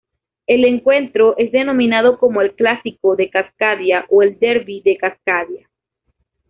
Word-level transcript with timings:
El 0.47 0.65
encuentro 0.67 1.35
es 1.37 1.51
denominado 1.51 2.17
como 2.17 2.41
el 2.41 2.55
Clásico 2.55 3.15
de 3.15 3.29
Cascadia 3.29 4.07
o 4.09 4.23
el 4.23 4.39
Derby 4.39 4.81
de 4.81 4.97
Cascadia. 4.97 5.69